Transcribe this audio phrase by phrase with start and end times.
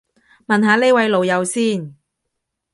[0.47, 1.95] 問下呢位老友先